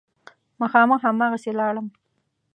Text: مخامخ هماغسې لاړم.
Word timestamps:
مخامخ 0.61 0.99
هماغسې 1.07 1.51
لاړم. 1.59 1.87